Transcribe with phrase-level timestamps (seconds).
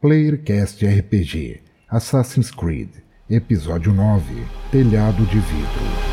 [0.00, 1.60] Playercast RPG
[1.90, 2.88] Assassin's Creed
[3.28, 6.08] Episódio 9 Telhado de Vidro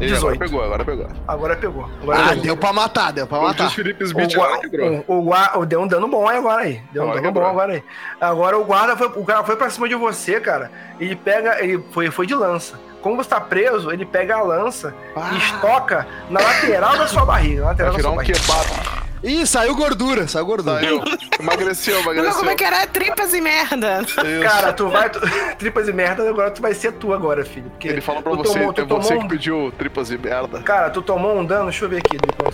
[0.00, 0.38] Ele agora 18.
[0.38, 1.08] pegou, agora pegou.
[1.26, 1.90] Agora pegou.
[2.00, 2.42] Agora Ah, pegou.
[2.44, 3.64] deu pra matar, deu pra O matar.
[3.64, 5.04] Luiz Felipe O, Smith gua- agora quebrou.
[5.08, 6.80] o, o o- deu um dano bom aí agora aí.
[6.92, 7.82] Deu um Agora dano bom agora aí.
[8.20, 9.08] Agora o guarda foi.
[9.08, 10.70] O cara foi pra cima de você, cara.
[11.00, 11.60] Ele pega.
[11.60, 12.78] Ele foi, foi de lança.
[13.02, 15.30] Como você tá preso, ele pega a lança Ah.
[15.34, 17.62] e estoca na lateral da sua barriga.
[17.62, 18.38] Na lateral Vai da virar sua um barriga.
[18.38, 18.97] kebab.
[19.22, 20.80] Ih, saiu gordura, saiu gordura.
[20.80, 21.02] Saiu.
[21.40, 22.34] Emagreceu, Não, emagreceu.
[22.38, 22.86] como é que era?
[22.86, 24.00] Tripas e merda.
[24.02, 24.14] Isso.
[24.42, 25.10] Cara, tu vai.
[25.10, 25.20] Tu,
[25.58, 27.68] tripas e merda, agora tu vai ser tu agora, filho.
[27.70, 30.60] Porque Ele falou pra tu você, tomou- é você tomou que pediu tripas e merda.
[30.62, 32.16] Cara, tu tomou um dano, deixa eu ver aqui.
[32.16, 32.52] depois.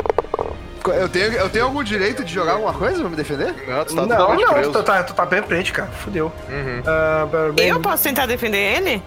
[0.99, 3.55] Eu tenho, eu tenho algum direito de jogar alguma coisa pra me defender?
[3.67, 5.89] Não, tu tá não, não, tu tá, tu tá bem frente, cara.
[5.91, 6.31] Fudeu.
[6.49, 6.83] Uhum.
[6.87, 9.03] Ah, bem- Eu posso tentar defender ele?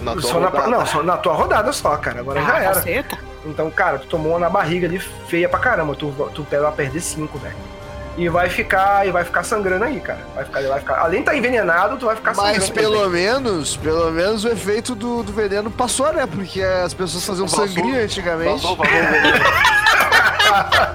[0.00, 0.68] Na tua só na, rodada.
[0.68, 2.20] não, só na tua rodada só, cara.
[2.20, 2.74] Agora já Ah, era.
[2.74, 3.18] caceta.
[3.44, 5.94] Então, cara, tu tomou uma na barriga ali feia pra caramba.
[5.94, 7.54] Tu, tu vai perder 5, velho.
[8.16, 9.06] E vai ficar.
[9.06, 10.20] E vai ficar sangrando aí, cara.
[10.34, 10.98] Vai ficar, vai ficar.
[11.00, 12.58] Além de tá envenenado, tu vai ficar sangrando.
[12.58, 12.84] Mas também.
[12.84, 16.26] pelo menos, pelo menos o efeito do, do veneno passou, né?
[16.26, 17.66] Porque as pessoas faziam Passou.
[17.66, 18.64] sangria antigamente.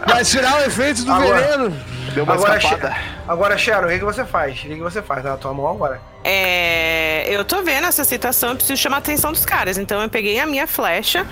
[0.08, 1.76] Vai tirar o efeito do Agora- veneno.
[2.14, 2.96] Deu uma Agora, escapada.
[3.28, 4.58] Agora, Sharon, o que, que você faz?
[4.58, 5.22] O que, que você faz?
[5.22, 6.02] Tá na tua mão agora.
[6.24, 9.78] É, eu tô vendo essa situação, eu preciso chamar a atenção dos caras.
[9.78, 11.28] Então eu peguei a minha flecha,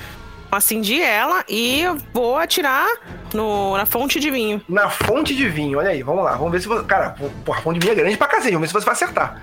[0.52, 2.88] acendi ela e eu vou atirar
[3.34, 4.62] no, na fonte de vinho.
[4.68, 6.32] Na fonte de vinho, olha aí, vamos lá.
[6.36, 6.84] Vamos ver se você.
[6.86, 8.54] Cara, porra, a fonte de vinho é grande pra cacete.
[8.54, 9.42] Vamos ver se você vai acertar.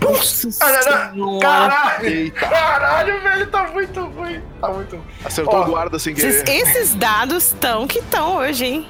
[0.00, 1.40] Nossa Ah, não, não.
[1.40, 1.40] Senhora.
[1.40, 2.06] Caralho!
[2.08, 2.40] Eita.
[2.48, 4.42] Caralho, velho, tá muito ruim.
[4.60, 5.04] Tá muito ruim.
[5.24, 6.58] Acertou Ó, o guarda sem Esses, querer.
[6.60, 8.88] esses dados tão que tão hoje, hein?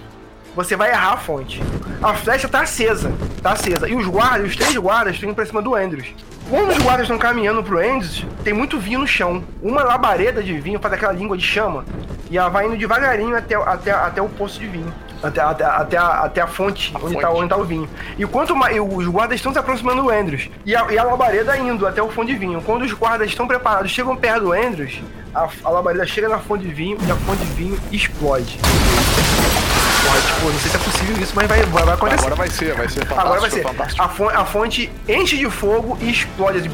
[0.59, 1.63] Você vai errar a fonte.
[2.03, 3.13] A flecha tá acesa.
[3.41, 3.89] Tá acesa.
[3.89, 6.09] E os guardas, os três guardas, estão indo pra cima do Andrews.
[6.51, 9.45] Quando os guardas estão caminhando pro Andrews, tem muito vinho no chão.
[9.63, 11.85] Uma labareda de vinho faz aquela língua de chama.
[12.29, 14.93] E ela vai indo devagarinho até, até, até o poço de vinho.
[15.23, 17.41] Até, até, até, a, até a fonte, onde, Tá, fonte.
[17.41, 17.89] onde tá o vinho.
[18.19, 18.77] E quanto mais.
[18.81, 20.51] Os guardas estão se aproximando do Andrews.
[20.67, 22.61] E a, e a labareda indo até o fonte de vinho.
[22.63, 25.01] Quando os guardas estão preparados, chegam perto do Andrews,
[25.33, 28.59] a, a labareda chega na fonte de vinho e a fonte de vinho explode.
[30.09, 32.21] Porra, tipo, não sei se é possível isso, mas vai, vai, vai acontecer.
[32.21, 33.21] Agora vai ser, vai ser fantástico.
[33.21, 33.63] Agora vai ser.
[33.63, 34.03] fantástico.
[34.03, 36.71] A fonte, a fonte enche de fogo e explode assim,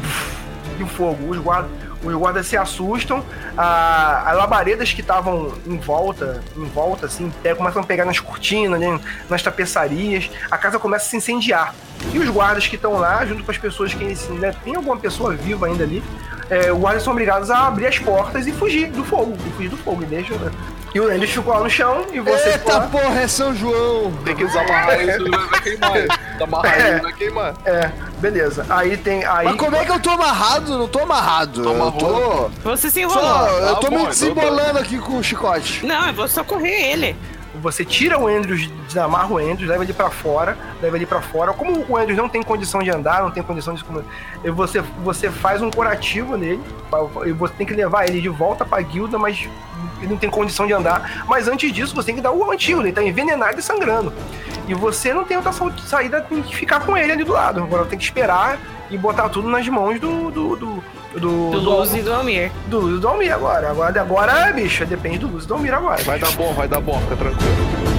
[0.77, 1.31] de fogo.
[1.31, 1.69] Os guardas,
[2.01, 3.25] os guardas se assustam.
[3.57, 8.19] A, as labaredas que estavam em volta, em volta, assim, pegam, começam a pegar nas
[8.19, 10.29] cortinas, né, nas tapeçarias.
[10.49, 11.75] A casa começa a se incendiar.
[12.13, 14.95] E os guardas que estão lá, junto com as pessoas que assim, né, tem alguma
[14.95, 16.01] pessoa viva ainda ali,
[16.49, 19.35] é, os guardas são obrigados a abrir as portas e fugir do fogo.
[19.45, 20.03] E fugir do fogo.
[20.03, 20.33] E deixa.
[20.95, 22.87] E o Andy ficou lá no chão e você ficou Eita lá.
[22.87, 24.13] porra, é São João.
[24.23, 25.91] Tem que desamarrar isso, vai queimar.
[26.31, 26.93] Desamarrar É.
[26.93, 27.53] isso, vai queimar.
[27.65, 28.65] É, beleza.
[28.69, 29.25] Aí tem.
[29.25, 30.77] Aí, Mas como é que eu tô amarrado?
[30.77, 31.63] Não tô amarrado.
[31.65, 31.97] Eu amarrado.
[31.99, 32.49] tô.
[32.69, 33.49] Você se Só, enrolou.
[33.59, 35.85] eu tô Tá bom, me então desembolando aqui com o chicote.
[35.85, 37.15] Não, eu vou socorrer ele.
[37.61, 41.53] Você tira o Andrews, desamarra o Andrews, leva ele pra fora, leva ele pra fora.
[41.53, 43.83] Como o Andrews não tem condição de andar, não tem condição de.
[44.51, 46.61] Você, você faz um curativo nele,
[47.25, 49.47] e você tem que levar ele de volta pra guilda, mas
[49.99, 51.25] ele não tem condição de andar.
[51.27, 54.13] Mas antes disso, você tem que dar o antídoto, ele tá envenenado e sangrando.
[54.67, 57.61] E você não tem outra sa- saída, tem que ficar com ele ali do lado.
[57.63, 58.57] Agora tem que esperar
[58.89, 60.31] e botar tudo nas mãos do.
[60.31, 60.55] do.
[60.55, 60.83] do.
[61.13, 62.51] do, Do Luz e do Almir.
[62.67, 63.69] do Luz e do Almir agora.
[63.69, 66.01] Agora, agora, bicho, depende do Luz e do Almir agora.
[66.03, 67.94] Vai dar bom, vai dar bom, fica tranquilo.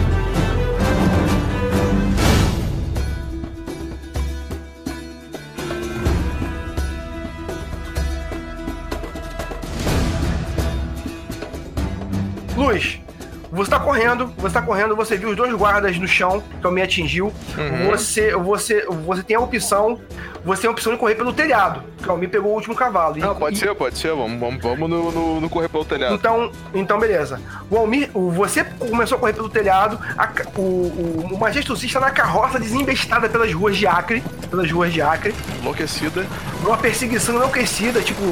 [13.57, 16.83] Você tá correndo, você tá correndo, você viu os dois guardas no chão, que me
[16.83, 17.33] atingiu.
[17.57, 17.91] Uhum.
[17.91, 19.99] Você, você, você tem a opção,
[20.47, 23.19] você tem a opção de correr pelo telhado, que me pegou o último cavalo.
[23.19, 24.15] E- Não, pode e- ser, pode ser.
[24.15, 26.15] Vamos, vamos, vamos no, no, no correr pelo telhado.
[26.15, 27.41] Então, então beleza.
[27.69, 32.59] O Almir, o- você começou a correr pelo telhado, a o, o, o na carroça
[32.61, 36.25] desembestada pelas ruas de Acre, pelas ruas de Acre, Enlouquecida.
[36.63, 38.23] numa perseguição enlouquecida, tipo,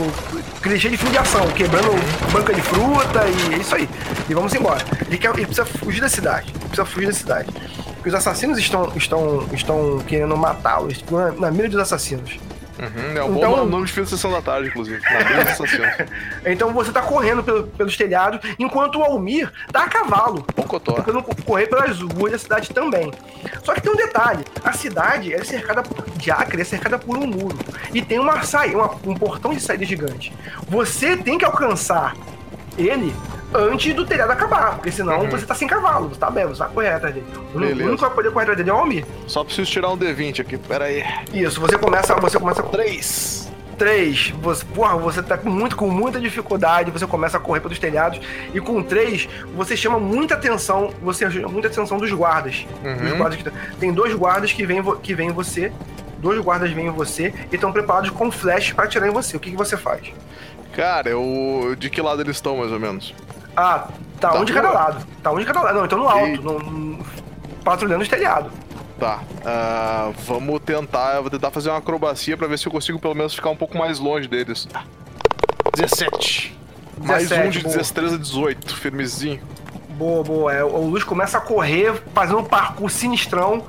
[0.63, 1.91] clichê de filme de ação, quebrando
[2.33, 3.89] banca de fruta e é isso aí.
[4.29, 4.85] E vamos embora.
[5.09, 6.51] Ele, quer, ele precisa fugir da cidade.
[6.51, 7.49] Ele precisa fugir da cidade.
[8.05, 10.89] Porque os assassinos estão, estão, estão querendo matá-lo.
[10.89, 12.39] Eles ficam na, na mira dos assassinos.
[12.79, 15.01] Uhum, é um Então- bom nome de filme de sessão da tarde, inclusive.
[16.45, 20.45] Então você tá correndo pelo- pelos telhados, enquanto o Almir tá a cavalo.
[20.55, 20.93] Bom cotó.
[20.97, 23.11] Tentando co- correr pelas ruas da cidade também.
[23.63, 27.17] Só que tem um detalhe: a cidade é cercada por- de Acre, é cercada por
[27.17, 27.57] um muro.
[27.95, 28.77] E tem uma saída,
[29.07, 30.31] um portão de saída gigante.
[30.69, 32.15] Você tem que alcançar
[32.77, 33.15] ele
[33.55, 36.69] antes do telhado acabar, porque senão você tá sem cavalo, você tá bem, você vai
[36.69, 37.27] correr atrás dele.
[37.55, 39.07] O único- que vai poder correr atrás dele é o Almir.
[39.27, 41.05] Só preciso tirar um D20 aqui, pera aí.
[41.33, 43.53] Isso, você começa, você começa com 3.
[43.79, 47.79] 3, você, porra, você tá com, muito, com muita dificuldade, você começa a correr pelos
[47.79, 48.21] telhados.
[48.55, 52.65] E com 3, você chama muita atenção, você chama muita atenção dos guardas.
[52.85, 53.07] Uhum.
[53.13, 53.51] Os guardas que,
[53.81, 55.73] tem dois guardas que vêm que vêm em você.
[56.19, 59.37] Dois guardas vêm em você e estão preparados com flash pra atirar em você.
[59.37, 60.13] O que, que você faz?
[60.73, 61.75] Cara, eu.
[61.79, 63.13] De que lado eles estão, mais ou menos?
[63.57, 63.89] Ah,
[64.21, 64.81] tá, Tá um de cada boa.
[64.81, 65.07] lado.
[65.23, 65.79] Tá um de cada lado.
[65.79, 67.05] Não, então no alto, E- no, no-
[67.65, 68.51] patrulhando os telhados.
[68.99, 69.21] Tá.
[69.45, 71.17] ah, vamos tentar.
[71.17, 73.57] Eu vou tentar fazer uma acrobacia pra ver se eu consigo pelo menos ficar um
[73.57, 74.69] pouco mais longe deles.
[75.75, 76.57] 17.
[76.99, 77.77] Mais um 17, de boa.
[77.77, 79.41] destreza 18, firmezinho.
[79.91, 80.53] Boa, boa.
[80.53, 83.65] É, o Luz começa a correr, fazendo um parkour sinistrão.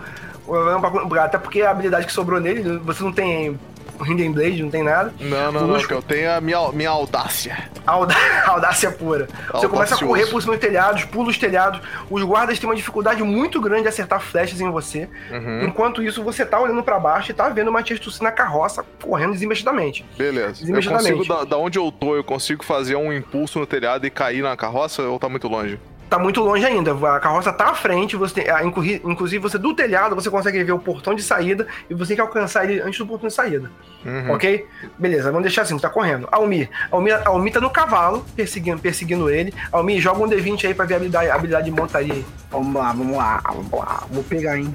[1.24, 3.60] Até porque a habilidade que sobrou nele, você não tem
[4.04, 5.14] Hidden Blade, não tem nada.
[5.20, 7.70] Não, O não, não, eu tenho a minha, minha audácia.
[7.86, 8.16] Audá-
[8.48, 9.28] Audácia pura.
[9.52, 10.06] Você começa a Audacioso.
[10.06, 11.80] correr por cima dos telhados, pula os telhados.
[12.10, 15.08] Os guardas têm uma dificuldade muito grande de acertar flechas em você.
[15.32, 15.64] Uhum.
[15.66, 19.32] Enquanto isso, você tá olhando pra baixo e tá vendo uma Tussi na carroça correndo
[19.34, 20.04] desinvestidamente.
[20.18, 20.48] Beleza.
[20.48, 21.14] Eu Desimedidamente.
[21.14, 24.42] consigo, da, da onde eu tô, eu consigo fazer um impulso no telhado e cair
[24.42, 25.80] na carroça ou tá muito longe?
[26.10, 26.94] Tá muito longe ainda.
[27.16, 30.72] A carroça tá à frente, você tem, inclusive, inclusive você do telhado, você consegue ver
[30.72, 33.72] o portão de saída e você tem que alcançar ele antes do portão de saída.
[34.06, 34.32] Uhum.
[34.34, 34.68] Ok?
[35.00, 36.28] Beleza, vamos deixar assim, tá correndo.
[36.32, 36.70] Almir.
[36.92, 39.54] Almir, Almir tá no cavalo, perseguindo, perseguindo ele.
[39.72, 42.26] Almir, joga um D20 aí pra ver a habilidade, a habilidade de montaria aí.
[42.52, 44.04] Vamos lá, vamos lá, vamos lá.
[44.12, 44.74] Vou pegar, hein?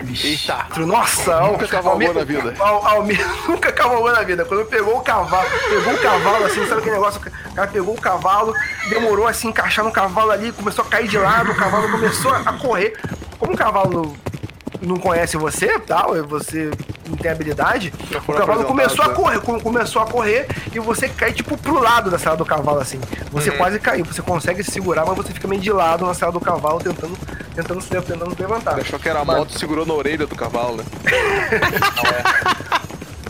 [0.00, 0.66] Eita!
[0.78, 2.54] Nossa, Nunca Al- cavalgou na vida.
[2.60, 4.44] Al- Almir nunca cavalgou na vida.
[4.44, 7.20] Quando pegou o cavalo, pegou o cavalo assim, sabe aquele negócio?
[7.20, 8.54] O cara pegou o cavalo,
[8.88, 12.32] demorou a se encaixar no cavalo ali, começou a cair de lado, o cavalo começou
[12.32, 12.96] a correr.
[13.38, 14.16] Como o cavalo
[14.80, 16.70] não conhece você, tal, e você
[17.08, 17.92] não tem habilidade,
[18.26, 21.80] o cavalo começou a apresentados, correr, com- começou a correr e você cai tipo pro
[21.80, 23.00] lado da sala do cavalo assim.
[23.32, 23.56] Você Uhum.
[23.56, 26.40] quase caiu, você consegue se segurar, mas você fica meio de lado na sala do
[26.40, 27.16] cavalo tentando
[27.58, 28.72] tentando se tentando levantar.
[28.72, 30.84] Ele achou que era a moto e segurou na orelha do cavalo, né?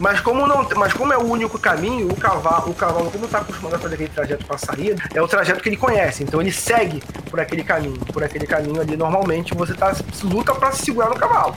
[0.00, 3.38] Mas como não, mas como é o único caminho, o cavalo, o cavalo como tá
[3.38, 6.22] acostumado a fazer aquele trajeto pra saída, é o trajeto que ele conhece.
[6.22, 9.92] Então ele segue por aquele caminho, por aquele caminho ali normalmente você tá
[10.22, 11.56] luta pra se segurar no cavalo.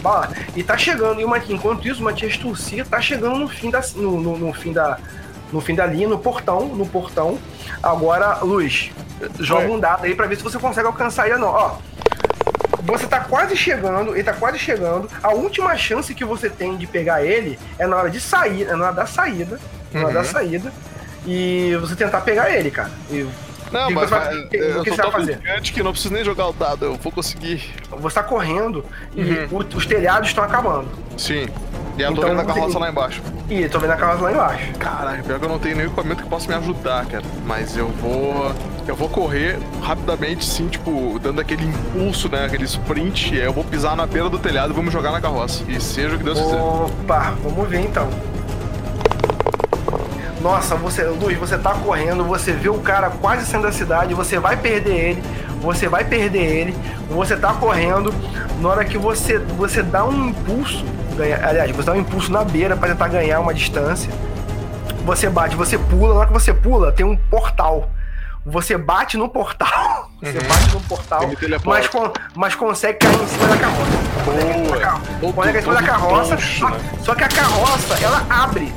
[0.00, 0.30] Lá.
[0.54, 3.80] E tá chegando e uma enquanto isso, uma tia Turcia tá chegando no fim da
[3.96, 4.96] no, no, no fim da
[5.52, 7.36] no fim da linha, no portão, no portão.
[7.82, 8.92] Agora, Luz,
[9.40, 9.70] joga Oi.
[9.70, 11.48] um dado aí pra ver se você consegue alcançar ele ou não.
[11.48, 11.76] Ó,
[12.82, 15.08] você tá quase chegando, ele tá quase chegando.
[15.22, 18.74] A última chance que você tem de pegar ele é na hora de sair, é
[18.76, 19.58] na hora da saída.
[19.92, 20.14] Na hora Uhum.
[20.14, 20.72] da saída.
[21.26, 22.90] E você tentar pegar ele, cara.
[23.10, 23.26] E
[23.70, 25.38] Não, mas, você vai- mas o que- você vai fazer?
[25.62, 27.62] que não preciso nem jogar o dado, eu vou conseguir.
[27.90, 29.48] você tá correndo e Uhum.
[29.58, 30.88] o- os telhados estão acabando.
[31.16, 31.46] Sim.
[31.96, 33.22] E eu tô Então, vendo a carroça tem- lá embaixo.
[33.50, 34.72] E tô vendo a casa lá embaixo.
[34.78, 37.24] Caralho, pior que eu não tenho nenhum equipamento que possa me ajudar, cara.
[37.46, 38.52] Mas eu vou.
[38.88, 42.46] Eu vou correr rapidamente, sim, tipo, dando aquele impulso, né?
[42.46, 43.34] Aquele sprint.
[43.34, 45.62] E aí eu vou pisar na beira do telhado e vou me jogar na carroça.
[45.68, 46.56] E seja o que Deus quiser.
[46.60, 48.08] Opa, vamos ver então.
[50.40, 54.40] Nossa, você, Luiz, você tá correndo, você vê o cara quase saindo da cidade, você
[54.40, 55.22] vai perder ele,
[55.60, 56.76] você vai perder ele,
[57.08, 58.12] você tá correndo,
[58.60, 60.84] na hora que você, você dá um impulso,
[61.16, 64.12] ganha, aliás, você dá um impulso na beira pra tentar ganhar uma distância,
[65.04, 67.88] você bate, você pula, na hora que você pula, tem um portal.
[68.44, 71.20] Você bate no portal, você bate no portal,
[71.64, 73.92] mas, con- mas consegue cair em cima da carroça.
[74.24, 76.80] Consegue cair em cima da carro- Todo- Consegue em cima da carroça, só, né?
[77.04, 78.74] só que a carroça, ela abre.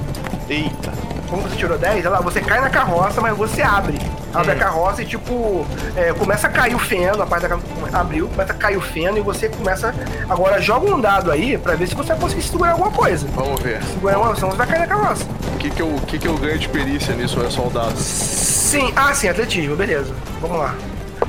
[0.48, 0.94] Eita.
[1.28, 3.98] Como você tirou 10, ela, você cai na carroça, mas você abre.
[4.36, 5.66] Abre a carroça e, tipo,
[5.96, 8.82] é, começa a cair o feno, a parte da carroça abriu, começa a cair o
[8.82, 9.94] feno e você começa.
[10.30, 13.28] Agora joga um dado aí pra ver se você vai conseguir segurar alguma coisa.
[13.34, 13.82] Vamos ver.
[13.84, 15.26] Segurar uma, senão você vai cair na carroça.
[15.54, 17.42] O que que eu, o que que eu ganho de perícia nisso?
[17.42, 17.96] É só o dado?
[17.98, 20.14] Sim, ah, sim, atletismo, beleza.
[20.42, 20.76] Vamos lá.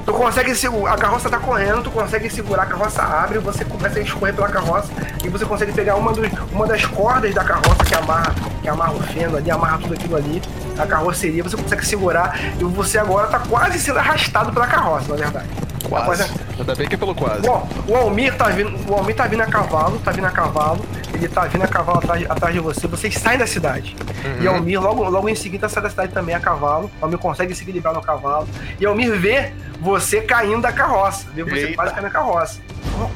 [0.04, 3.98] Tu consegue segurar, a carroça tá correndo, tu consegue segurar, a carroça abre, você começa
[3.98, 4.88] a escorrer pela carroça
[5.24, 8.92] e você consegue pegar uma, dos, uma das cordas da carroça que amarra, que amarra
[8.92, 10.42] o feno ali, amarra tudo aquilo ali,
[10.78, 15.16] a carroceria, você consegue segurar e você agora tá quase sendo arrastado pela carroça, na
[15.16, 15.48] verdade.
[15.88, 16.24] Tá Quase.
[16.58, 17.42] Ainda bem que é pelo quase.
[17.42, 20.84] Bom, o Almir tá vindo, o Almir tá vindo a cavalo, tá vindo a cavalo,
[21.14, 23.96] ele tá vindo a cavalo atrás, atrás de você, vocês saem da cidade.
[24.40, 27.62] E Almir logo, logo em seguida sai da cidade também a cavalo, Almir consegue se
[27.62, 28.48] equilibrar no cavalo,
[28.80, 31.76] e Almir vê você caindo da carroça, vê você Eita.
[31.76, 32.60] quase caindo da carroça.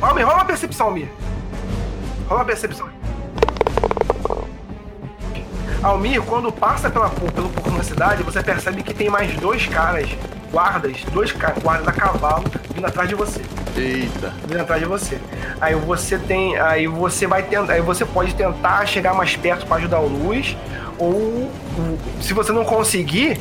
[0.00, 1.08] Almir, rola uma percepção, Almir.
[2.28, 2.88] Rola uma percepção.
[5.82, 10.10] Almir, quando passa pela, pelo portão da cidade, você percebe que tem mais dois caras,
[10.52, 11.32] guardas, dois
[11.62, 12.44] guardas a cavalo
[12.74, 13.40] vindo atrás de você
[13.76, 14.32] Eita.
[14.46, 15.18] vindo atrás de você.
[15.60, 19.76] Aí você tem, aí você vai tentar, aí você pode tentar chegar mais perto para
[19.78, 20.54] ajudar o Luz,
[20.98, 21.50] ou
[22.20, 23.40] se você não conseguir,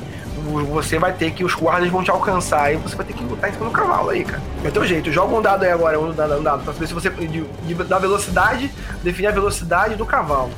[0.72, 3.50] você vai ter que os guardas vão te alcançar e você vai ter que lutar
[3.50, 4.42] em cima do cavalo aí, cara.
[4.64, 5.12] É teu jeito.
[5.12, 7.74] Joga um dado aí agora, um dado, um dado pra saber se você de, de-
[7.84, 8.72] da velocidade,
[9.04, 10.52] definir a velocidade do cavalo.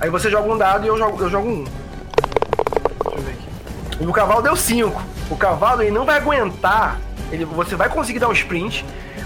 [0.00, 1.64] Aí você joga um dado e eu jogo, eu jogo um.
[1.64, 4.06] Deixa eu ver aqui.
[4.06, 5.02] O cavalo deu 5.
[5.30, 7.00] O cavalo ele não vai aguentar.
[7.32, 8.84] Ele, você vai conseguir dar um sprint.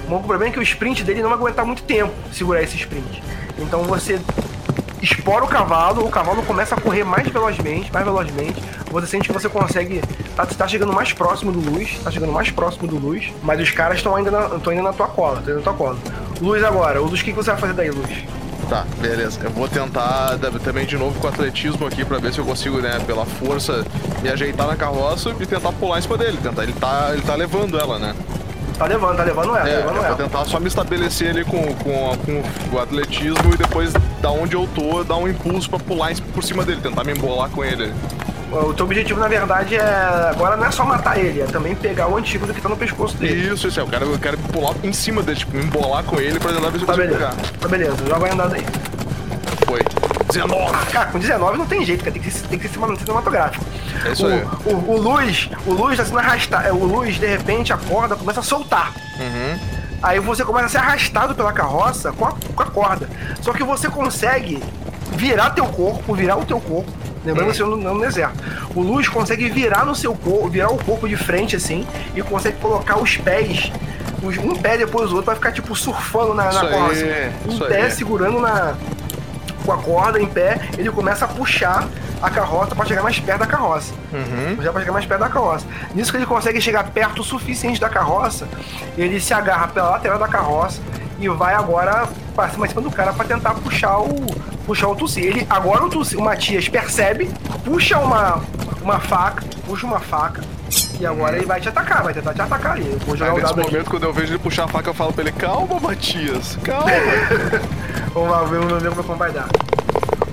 [0.09, 3.23] O problema é que o sprint dele não vai aguentar muito tempo segurar esse sprint.
[3.59, 4.21] Então você
[5.01, 8.63] espora o cavalo, o cavalo começa a correr mais velozmente, mais velozmente.
[8.91, 10.01] Você sente que você consegue.
[10.35, 13.71] Tá, tá chegando mais próximo do luz, tá chegando mais próximo do luz, mas os
[13.71, 15.99] caras estão ainda, na, ainda na tua cola, estão na tua cola.
[16.41, 18.25] Luz agora, o luz, o que você vai fazer daí, luz?
[18.73, 19.39] Tá, beleza.
[19.45, 22.79] Eu vou tentar também de novo com o atletismo aqui pra ver se eu consigo,
[22.79, 23.85] né, pela força,
[24.23, 26.39] me ajeitar na carroça e tentar pular em cima dele.
[26.43, 28.15] Tentar, ele tá, ele tá levando ela, né?
[28.79, 30.17] Tá levando, tá levando ela, é, levando eu ela.
[30.17, 34.57] vou tentar só me estabelecer ali com, com, com o atletismo e depois, da onde
[34.57, 37.93] eu tô, dar um impulso pra pular por cima dele, tentar me embolar com ele.
[38.53, 40.29] O teu objetivo, na verdade, é.
[40.31, 43.17] Agora não é só matar ele, é também pegar o antídoto que tá no pescoço
[43.17, 43.53] dele.
[43.53, 46.39] Isso, isso, é, eu quero, eu quero pular em cima dele, tipo, embolar com ele
[46.39, 47.19] pra tentar ver se eu Tá beleza.
[47.19, 47.35] pegar.
[47.61, 48.65] Tá beleza, joga a andada aí.
[49.67, 49.81] Foi.
[50.33, 50.87] 19!
[50.93, 52.13] Cara, com 19 não tem jeito, cara.
[52.13, 53.65] Tem que ser, tem que ser cinematográfico.
[54.05, 54.45] É isso o, aí.
[54.67, 56.67] O, o Luz, o Luz tá sendo arrastado.
[56.69, 58.93] é, O Luz, de repente, acorda, começa a soltar.
[59.19, 59.59] Uhum.
[60.03, 63.09] Aí você começa a ser arrastado pela carroça com a, com a corda.
[63.41, 64.63] Só que você consegue
[65.13, 66.91] virar teu corpo, virar o teu corpo.
[67.25, 68.35] Lembrando que você não no deserto.
[68.75, 72.57] O Luz consegue virar no seu corpo, virar o corpo de frente assim, e consegue
[72.59, 73.71] colocar os pés,
[74.23, 76.95] os- um pé depois do outro, vai ficar tipo surfando na, na corda.
[77.47, 77.91] Em isso pé, aí.
[77.93, 78.75] segurando na,
[79.65, 81.87] com a corda em pé, ele começa a puxar
[82.21, 83.93] a carroça para chegar mais perto da carroça.
[84.13, 84.63] Uhum.
[84.63, 85.67] Já para chegar mais perto da carroça.
[85.95, 88.47] Nisso que ele consegue chegar perto o suficiente da carroça,
[88.97, 90.81] ele se agarra pela lateral da carroça
[91.19, 92.09] e vai agora
[92.65, 94.25] em cima do cara para tentar puxar o
[94.67, 95.21] puxar o Tussi.
[95.21, 97.31] Ele agora o Tussi, o Matias percebe,
[97.65, 98.41] puxa uma
[98.83, 100.43] uma faca, puxa uma faca
[100.99, 102.91] e agora ele vai te atacar, vai tentar te atacar ali.
[102.91, 103.71] Eu vou jogar Aí, nesse dado aqui.
[103.73, 106.87] momento, quando eu vejo ele puxar a faca, eu falo pra ele, calma, Matias, calma.
[108.13, 109.47] Vamos lá, vamos ver como vai dar.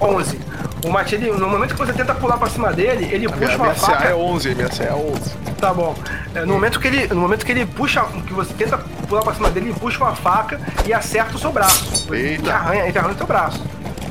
[0.02, 0.40] 11.
[0.86, 3.46] O Matias, ele- no momento que você tenta pular pra cima dele, ele A puxa
[3.46, 4.08] minha, uma minha CA faca.
[4.08, 5.32] é 11, a minha CA é 11.
[5.60, 5.94] Tá bom.
[6.34, 9.34] É, no, momento que ele, no momento que ele puxa, que você tenta pular pra
[9.34, 12.08] cima dele, ele puxa uma faca e acerta o seu braço.
[12.14, 12.42] Eita.
[12.42, 13.62] Ele arranha, ele arranha o teu braço.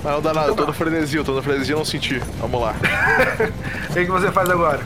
[0.09, 2.19] Mas não dá nada, eu tô no frenesi, eu tô no frenesi e não senti.
[2.41, 2.75] Vamos lá.
[3.91, 4.81] O que, você faz agora?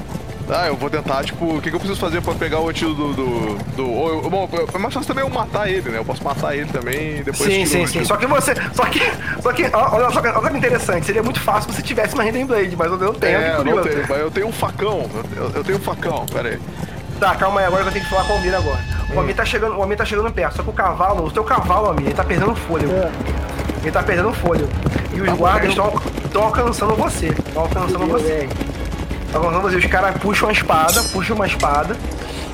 [0.50, 3.12] Ah, eu vou tentar, tipo, o que, que eu preciso fazer pra pegar o antídoto
[3.12, 3.14] do.
[3.14, 5.98] do, do ou eu- bom, é mais fácil também eu matar ele, né?
[5.98, 7.52] Eu posso matar ele também e depois.
[7.52, 8.04] sim, sim, sim.
[8.04, 8.54] Só que você.
[8.74, 9.00] Só que.
[9.42, 9.64] Só que.
[9.72, 11.06] Olha só, que- olha que interessante.
[11.06, 13.38] Seria muito fácil se você tivesse uma Hidden Blade, mas eu não tenho.
[13.38, 15.08] É, eu não tenho, mas eu tenho um facão.
[15.36, 16.58] Eu, eu tenho um facão, pera aí.
[17.20, 18.78] Tá, calma aí, agora eu tenho que falar com o Almir agora.
[19.10, 19.18] O Hum.
[19.20, 21.86] Almir tá chegando, o Almir tá chegando perto, só que o cavalo, o teu cavalo,
[21.88, 22.92] Almir, ele tá perdendo fôlego.
[23.82, 24.68] Ele tá perdendo fôlego.
[25.14, 27.26] E os guardas estão alcançando você.
[27.28, 28.48] Estão alcançando você.
[29.26, 29.76] Estão alcançando você.
[29.76, 31.96] Os caras puxam a espada, puxam uma espada.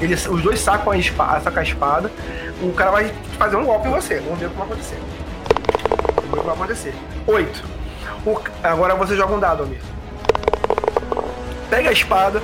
[0.01, 2.11] Eles, os dois sacam a espada, sacam a espada.
[2.63, 4.21] O cara vai fazer um golpe em você.
[4.21, 4.99] Vamos ver o que vai acontecer.
[6.17, 6.95] Vamos ver o que vai acontecer.
[7.27, 7.65] Oito.
[8.27, 9.81] O- agora você joga um dado, Almir
[11.71, 12.43] pega a espada,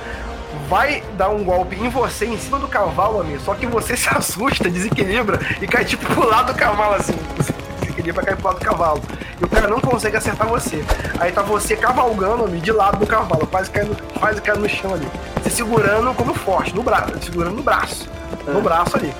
[0.69, 3.39] vai dar um golpe em você, em cima do cavalo, amigo.
[3.43, 7.15] Só que você se assusta, desequilibra e cai tipo pro lado do cavalo, assim.
[7.81, 9.01] Desequilibra e cai pro lado do cavalo.
[9.39, 10.83] E o cara não consegue acertar você.
[11.19, 14.93] Aí tá você cavalgando, amigo, de lado do cavalo, quase caindo, quase caindo no chão
[14.93, 15.07] ali.
[15.43, 18.09] Se segurando como forte, no braço, segurando no braço.
[18.47, 19.13] No braço ali.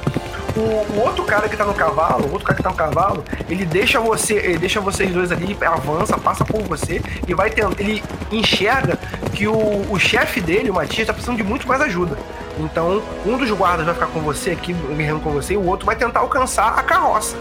[0.56, 0.60] O,
[0.94, 3.66] o outro cara que tá no cavalo, o outro cara que tá no cavalo, ele
[3.66, 8.02] deixa você, ele deixa vocês dois ali, avança, passa por você e vai tendo, ele
[8.32, 8.98] enxerga
[9.34, 12.18] que o, o chefe dele, o Matias, tá precisando de muito mais ajuda.
[12.58, 15.86] Então, um dos guardas vai ficar com você aqui, guerreando com você, e o outro
[15.86, 17.36] vai tentar alcançar a carroça.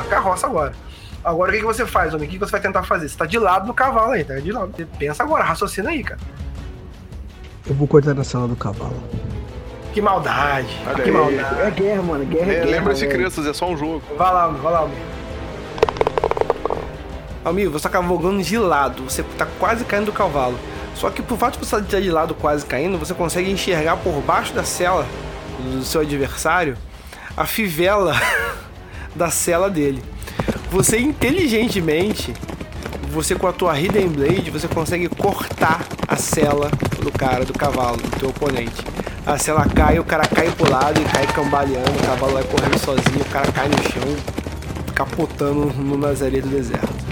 [0.00, 0.72] A carroça agora.
[1.26, 2.28] Agora o que, que você faz, homem?
[2.28, 3.08] O que, que você vai tentar fazer?
[3.08, 4.72] Você tá de lado do cavalo aí, tá de lado.
[4.76, 6.20] Você pensa agora, raciocina aí, cara.
[7.68, 9.02] Eu vou cortar na sala do cavalo.
[9.92, 10.68] Que maldade.
[10.86, 11.10] Olha que aí.
[11.10, 11.60] maldade.
[11.62, 12.24] É guerra, mano.
[12.26, 12.70] Guerra é, É, guerra.
[12.70, 14.04] Lembra-se, crianças, é só um jogo.
[14.16, 14.98] Vai lá, vai lá, Almir.
[17.44, 20.56] Almir, você tá cavalgando de lado, você tá quase caindo do cavalo.
[20.94, 24.12] Só que por fato de você estar de lado quase caindo, você consegue enxergar por
[24.22, 25.04] baixo da cela
[25.58, 26.78] do seu adversário
[27.36, 28.14] a fivela
[29.12, 30.04] da cela dele.
[30.70, 32.34] Você inteligentemente,
[33.10, 36.70] você com a tua Hidden Blade, você consegue cortar a cela
[37.02, 38.84] do cara, do cavalo, do teu oponente.
[39.24, 42.78] A cela cai, o cara cai pro lado e cai cambaleando, o cavalo vai correndo
[42.78, 44.16] sozinho, o cara cai no chão,
[44.94, 47.06] capotando no Nazaré do deserto.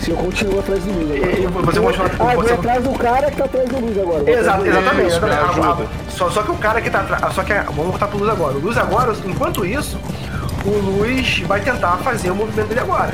[0.00, 1.38] Se eu continuo atrás do Luiz agora.
[1.38, 4.30] E você continua- Ah, você- atrás do cara que tá atrás do Luiz agora.
[4.30, 5.08] Exato, exatamente.
[5.08, 5.20] Isso.
[5.26, 7.34] A- só, só que o cara que tá atrás.
[7.34, 8.56] Só que a- vamos voltar pro Luz agora.
[8.56, 9.98] O Luz agora, enquanto isso,
[10.64, 13.12] o Luz vai tentar fazer o movimento dele agora.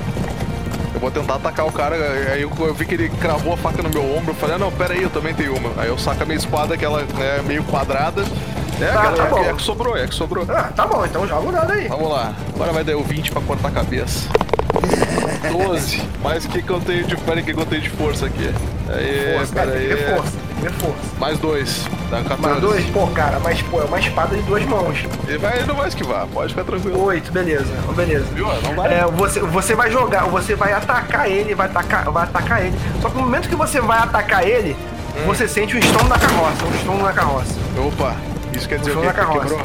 [0.95, 1.95] Eu vou tentar atacar o cara,
[2.33, 4.73] aí eu, vi que ele cravou a faca no meu ombro, eu falei, ah, não,
[4.73, 5.71] pera aí, eu também tenho uma.
[5.81, 8.23] Aí eu saco a minha espada, que ela é meio quadrada.
[8.81, 10.45] É, Tá, cara, tá é, é que sobrou, é que sobrou.
[10.49, 11.88] Ah, tá bom, então joga o dado aí.
[11.88, 14.28] Vamos lá, agora vai dar o 20 pra cortar a cabeça.
[15.50, 16.02] 12.
[16.23, 17.17] Mais o que, que eu tenho de.
[17.17, 18.52] Pera que, eu tenho de força aqui?
[18.88, 19.97] Aí, Força, pera tem que aí.
[19.99, 20.99] ter força, tem que ter força.
[21.19, 21.87] Mais dois.
[22.11, 22.41] Dá 14.
[22.41, 22.85] Mais dois?
[22.91, 25.05] Pô, cara, mas pô, é uma espada de duas mãos.
[25.27, 27.05] Ele vai, ele não vai esquivar, pode ficar tranquilo.
[27.05, 28.25] Oito, beleza, beleza.
[28.33, 28.47] Viu?
[28.47, 28.95] Não vai.
[28.95, 32.79] É, você, você vai jogar, você vai atacar ele, vai atacar, vai atacar ele.
[33.03, 34.75] Só que no momento que você vai atacar ele,
[35.17, 35.25] Hum.
[35.27, 37.55] você sente o estombo na carroça, um estombo na carroça.
[37.79, 38.15] Opa,
[38.53, 39.41] isso quer dizer na Que carroça.
[39.41, 39.62] quebrou?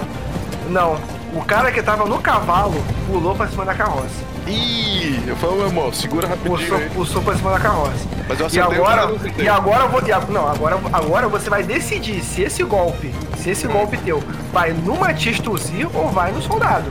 [0.69, 0.97] Não,
[1.35, 2.75] o cara que tava no cavalo
[3.07, 4.23] pulou pra cima da carroça.
[4.47, 6.89] Ih, eu falei, meu irmão, segura rapidinho Pulsou, aí.
[6.89, 8.05] pulsou pra cima da carroça.
[8.27, 9.45] Mas eu E acertei o agora, acertei.
[9.45, 13.13] e agora, eu vou- e não, agora, agora você vai decidir se esse golpe,
[13.43, 14.23] se esse golpe teu
[14.53, 16.85] vai no Matias Tossi ou vai no soldado.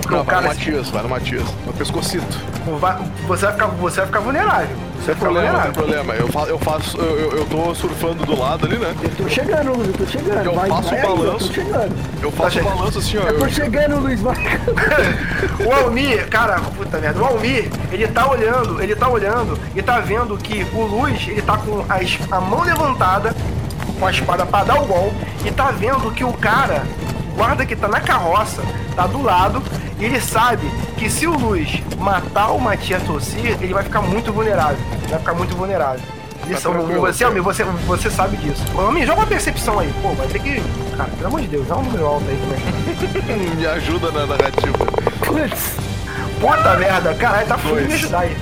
[0.00, 1.44] Porque Não, o vai no cara, Matias, vai no Matias.
[1.66, 2.38] No pescocito.
[2.80, 2.96] vai-
[3.26, 4.68] você, vai ficar, você vai ficar vulnerável.
[4.98, 5.64] Você vai ficar problema, vulnerável.
[5.64, 6.14] sem problema.
[6.14, 6.96] Eu, fa eu faço.
[6.98, 8.94] Eu, eu, eu tô surfando do lado ali, né?
[9.02, 10.44] Eu tô chegando, Luiz, eu tô chegando.
[10.46, 11.52] Eu vai, faço vai o balanço.
[11.52, 11.60] tô.
[12.22, 12.76] Eu faço o chegando.
[12.76, 13.22] balanço assim, ó.
[13.22, 14.36] Eu tô Eu, chegando, Luiz, vai.
[15.66, 19.98] O Almir, cara, puta merda, o Almir, ele tá olhando, ele tá olhando e tá
[20.00, 23.34] vendo que o Luz, ele tá com a, a mão levantada,
[23.98, 26.82] com a espada pra dar o golpe, e tá vendo que o cara,
[27.32, 28.62] o guarda que tá na carroça,
[28.94, 29.62] tá do lado,
[29.98, 34.32] e ele sabe que se o Luz matar o Matias Tossi, ele vai ficar muito
[34.32, 34.78] vulnerável.
[35.08, 36.00] Vai ficar muito vulnerável.
[36.48, 38.62] Isso, Tá você, Almir, você, você sabe disso.
[38.76, 39.92] Almir, joga uma percepção aí.
[40.00, 40.62] Pô, vai ter que.
[40.96, 43.50] Cara, pelo amor de Deus, dá um número alto aí também.
[43.56, 44.78] me ajuda na narrativa.
[45.26, 45.76] Putz,
[46.40, 47.86] Puta merda, caralho, tá Dois.
[47.86, 48.36] me ajudar aí.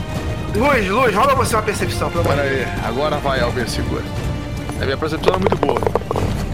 [0.54, 2.68] Luz, Luz, rola você uma percepção, pelo amor Pera de Deus.
[2.68, 4.02] aí, agora vai, Albert, segura.
[4.80, 5.80] A minha percepção é muito boa.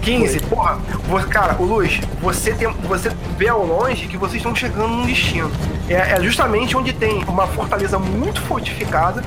[0.02, 4.54] 15, porra, você, cara, o Luz, você, tem, você vê ao longe que vocês estão
[4.54, 5.50] chegando num destino.
[5.88, 9.22] É, é justamente onde tem uma fortaleza muito fortificada,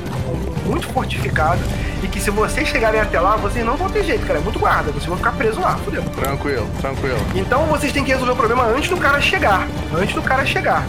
[0.66, 1.60] muito fortificada,
[2.04, 4.60] e que se vocês chegarem até lá, vocês não vão ter jeito, cara, é muito
[4.60, 6.04] guarda, vocês vão ficar presos lá, fudeu.
[6.04, 7.20] Tranquilo, tranquilo.
[7.34, 10.86] Então vocês têm que resolver o problema antes do cara chegar, antes do cara chegar.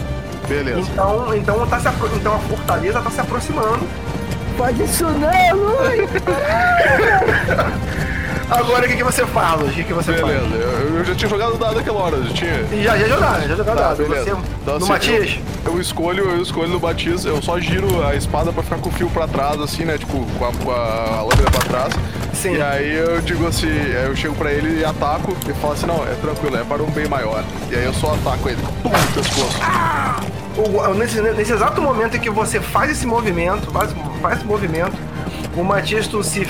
[0.49, 0.81] Beleza.
[0.81, 3.87] Então, então, tá se então a fortaleza tá se aproximando,
[4.57, 6.11] faz isso não, Luiz.
[8.49, 9.73] Agora o que, que você faz, Luz?
[9.73, 10.13] O que, que você?
[10.13, 12.65] Beleza, eu, eu já tinha jogado dado aquela hora, já tinha.
[12.81, 13.97] Já, já jogaram, já jogaram Tá, dado.
[13.97, 14.25] beleza.
[14.25, 15.39] Você, Então, no assim, Matias?
[15.65, 18.89] Eu, eu escolho, eu escolho no Batiz, eu só giro a espada pra ficar com
[18.89, 19.99] o fio pra trás, assim, né?
[19.99, 21.95] Tipo, com a, com a lâmina pra trás.
[22.33, 22.55] Sim.
[22.55, 25.87] E aí eu digo assim, aí eu chego pra ele e ataco e falo assim,
[25.87, 27.43] não, é tranquilo, é para um bem maior.
[27.69, 28.63] E aí eu só ataco ele.
[28.81, 29.59] Pum, pescoço.
[30.57, 34.97] O- nesse, nesse exato momento em que você faz esse movimento, faz, faz esse movimento,
[35.57, 36.47] o Matias tu se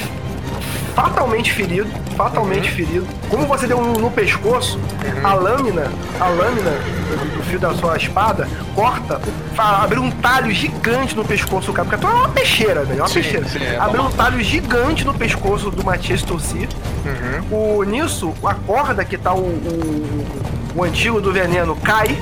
[0.94, 3.06] fatalmente ferido, fatalmente ferido.
[3.28, 4.78] Como você deu um no pescoço,
[5.22, 9.20] a lâmina, a lâmina do, fio da sua espada corta,
[9.58, 13.02] abre um talho gigante no pescoço do cara, porque tu é uma peixeira, velho, é
[13.02, 13.46] uma Sim, peixeira.
[13.48, 16.66] sim, é abre um talho gigante no pescoço do Matias Tossi.
[17.50, 20.26] O, nisso, a corda que tá o, o,
[20.76, 22.16] o antigo do veneno cai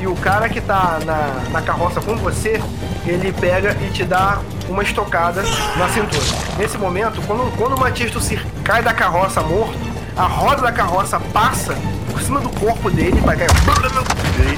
[0.00, 2.60] e o cara que tá na, na carroça com você,
[3.06, 5.42] ele pega e te dá uma estocada
[5.76, 6.22] na cintura.
[6.58, 9.78] Nesse momento, quando, quando o Matias Tossi cai da carroça morto,
[10.16, 11.74] a roda da carroça passa
[12.10, 13.48] por cima do corpo dele, vai cair,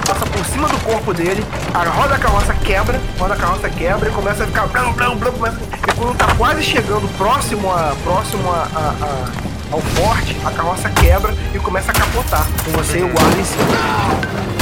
[0.07, 3.69] passa por cima do corpo dele, a roda da carroça quebra, a roda da carroça
[3.69, 5.57] quebra e começa a ficar blum, blum, blum, começa,
[5.89, 10.89] e quando tá quase chegando próximo a próximo a, a- a- ao forte, a carroça
[10.91, 14.60] quebra e começa a capotar com você e o guarda em cima.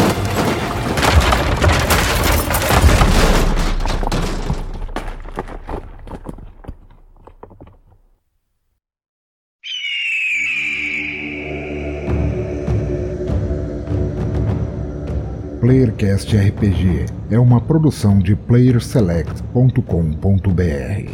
[15.69, 21.13] Playercast RPG é uma produção de playerselect.com.br.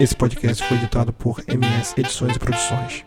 [0.00, 3.04] Esse podcast foi editado por MS Edições e Produções.